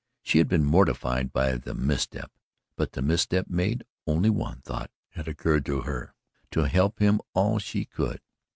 [0.23, 2.31] She had been mortified by the misstep,
[2.75, 6.15] but the misstep made, only one thought had occurred to her
[6.49, 8.19] to help him all she could.